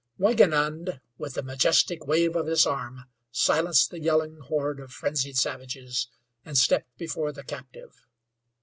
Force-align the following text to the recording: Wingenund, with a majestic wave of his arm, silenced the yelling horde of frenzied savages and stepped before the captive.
Wingenund, 0.17 0.99
with 1.19 1.37
a 1.37 1.43
majestic 1.43 2.07
wave 2.07 2.35
of 2.35 2.47
his 2.47 2.65
arm, 2.65 3.03
silenced 3.31 3.91
the 3.91 3.99
yelling 3.99 4.37
horde 4.37 4.79
of 4.79 4.91
frenzied 4.91 5.37
savages 5.37 6.07
and 6.43 6.57
stepped 6.57 6.97
before 6.97 7.31
the 7.31 7.43
captive. 7.43 8.03